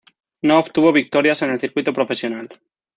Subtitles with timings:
[0.41, 2.49] No obtuvo victorias en el circuito profesional.